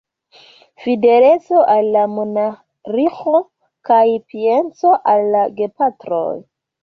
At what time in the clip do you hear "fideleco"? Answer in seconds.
0.83-1.59